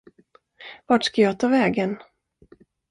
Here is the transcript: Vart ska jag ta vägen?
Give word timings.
Vart 0.85 1.03
ska 1.03 1.21
jag 1.21 1.39
ta 1.39 1.47
vägen? 1.47 1.97